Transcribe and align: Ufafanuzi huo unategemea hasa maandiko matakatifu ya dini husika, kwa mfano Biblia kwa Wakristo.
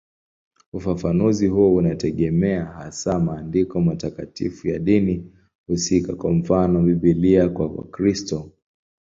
Ufafanuzi 0.73 1.47
huo 1.47 1.75
unategemea 1.75 2.65
hasa 2.65 3.19
maandiko 3.19 3.81
matakatifu 3.81 4.67
ya 4.67 4.79
dini 4.79 5.31
husika, 5.67 6.15
kwa 6.15 6.31
mfano 6.31 6.81
Biblia 6.81 7.49
kwa 7.49 7.67
Wakristo. 7.67 8.49